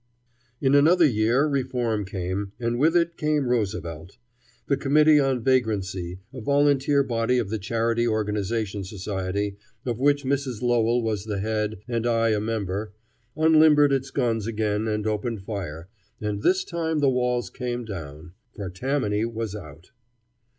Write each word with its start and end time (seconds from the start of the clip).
In 0.59 0.73
another 0.73 1.05
year 1.05 1.45
reform 1.45 2.05
came, 2.05 2.53
and 2.59 2.79
with 2.79 2.97
it 2.97 3.17
came 3.17 3.47
Roosevelt. 3.47 4.17
The 4.65 4.75
Committee 4.75 5.19
on 5.19 5.43
Vagrancy, 5.43 6.17
a 6.33 6.41
volunteer 6.41 7.03
body 7.03 7.37
of 7.37 7.51
the 7.51 7.59
Charity 7.59 8.07
Organization 8.07 8.83
Society, 8.83 9.57
of 9.85 9.99
which 9.99 10.25
Mrs. 10.25 10.63
Lowell 10.63 11.03
was 11.03 11.25
the 11.25 11.37
head 11.37 11.77
and 11.87 12.07
I 12.07 12.29
a 12.29 12.39
member, 12.39 12.93
unlimbered 13.37 13.93
its 13.93 14.09
guns 14.09 14.47
again 14.47 14.87
and 14.87 15.05
opened 15.05 15.43
fire, 15.43 15.87
and 16.19 16.41
this 16.41 16.63
time 16.63 16.97
the 16.97 17.07
walls 17.07 17.51
came 17.51 17.85
down. 17.85 18.31
For 18.55 18.71
Tammany 18.71 19.25
was 19.25 19.55
out. 19.55 19.91